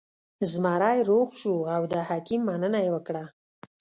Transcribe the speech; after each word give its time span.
زمری 0.51 0.99
روغ 1.09 1.29
شو 1.41 1.55
او 1.75 1.81
د 1.93 1.95
حکیم 2.09 2.41
مننه 2.49 2.79
یې 2.85 2.89
وکړه. 2.95 3.23